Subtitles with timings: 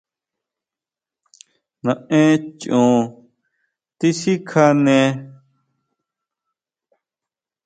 [1.85, 3.01] ¿Naen choón
[3.97, 4.99] tisikjané?